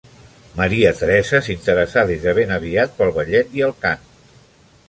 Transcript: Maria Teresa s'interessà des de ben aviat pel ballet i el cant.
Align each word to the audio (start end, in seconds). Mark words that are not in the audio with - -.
Maria 0.59 0.93
Teresa 1.01 1.41
s'interessà 1.49 2.05
des 2.13 2.25
de 2.25 2.33
ben 2.39 2.57
aviat 2.57 2.99
pel 3.03 3.15
ballet 3.19 3.57
i 3.61 3.67
el 3.69 3.79
cant. 3.85 4.07